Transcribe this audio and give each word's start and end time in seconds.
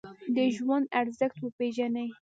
د 0.35 0.37
ژوند 0.55 0.85
ارزښت 0.99 1.37
وپیژنئ 1.41 2.09